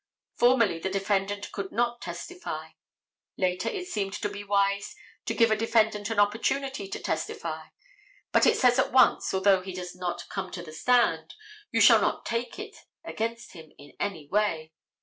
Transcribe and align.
Formerly 0.33 0.79
the 0.79 0.89
defendant 0.89 1.51
could 1.51 1.71
not 1.71 2.01
testify. 2.01 2.69
Later 3.37 3.69
it 3.69 3.87
seemed 3.87 4.13
to 4.13 4.29
be 4.29 4.43
wise 4.43 4.95
to 5.27 5.35
give 5.35 5.51
a 5.51 5.55
defendant 5.55 6.09
an 6.09 6.17
opportunity 6.19 6.87
to 6.87 6.99
testify, 6.99 7.67
but 8.31 8.47
it 8.47 8.57
says 8.57 8.79
at 8.79 8.91
once, 8.91 9.31
although 9.31 9.61
he 9.61 9.73
does 9.75 9.93
not 9.95 10.27
come 10.27 10.49
to 10.53 10.63
the 10.63 10.73
stand, 10.73 11.35
you 11.71 11.81
shall 11.81 12.01
not 12.01 12.25
take 12.25 12.55
that 12.55 12.77
against 13.03 13.51
him 13.53 13.71
in 13.77 13.93
any 13.99 14.25
way. 14.27 14.73